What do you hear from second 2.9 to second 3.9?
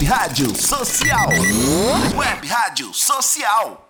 Social.